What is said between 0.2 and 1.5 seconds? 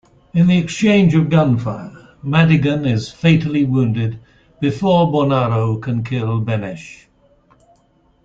In the exchange of